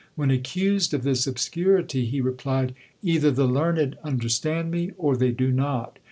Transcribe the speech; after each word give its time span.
When 0.15 0.31
accused 0.31 0.95
of 0.95 1.03
this 1.03 1.27
obscurity, 1.27 2.05
he 2.07 2.21
replied, 2.21 2.73
"Either 3.03 3.29
the 3.29 3.45
learned 3.45 3.99
understand 4.03 4.71
me, 4.71 4.93
or 4.97 5.15
they 5.15 5.29
do 5.29 5.51
not. 5.51 5.99